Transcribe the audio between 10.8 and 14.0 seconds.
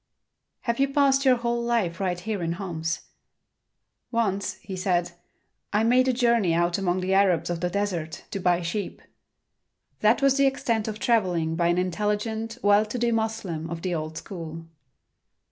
of traveling by an intelligent, well to do Moslem of the